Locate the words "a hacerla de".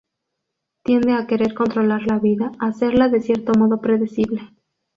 2.57-3.21